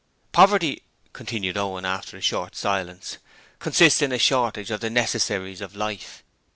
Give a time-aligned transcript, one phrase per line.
[0.31, 0.81] 'Poverty,'
[1.13, 3.19] continued Owen after a short silence,
[3.59, 6.23] 'consists in a shortage of the necessaries of life.